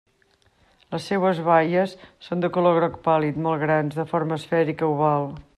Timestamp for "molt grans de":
3.49-4.11